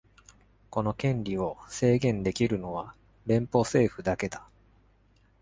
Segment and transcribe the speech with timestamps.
[0.71, 2.95] この権利を制限できるのは
[3.27, 4.49] 連邦政府だけだ。